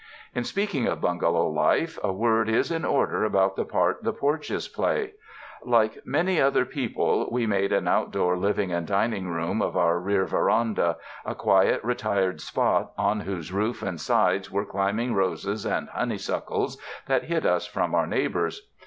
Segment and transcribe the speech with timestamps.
[0.33, 4.67] In speaking of bungalow life a word is in order about the part the porches
[4.67, 5.11] play.
[5.63, 10.25] Like many other people, we made an outdoor living and dining room of our rear
[10.25, 16.17] veranda, a quiet, retired spot on whose roof and sides were climbing roses and honey
[16.17, 18.67] suckles that hid us from our neighbors.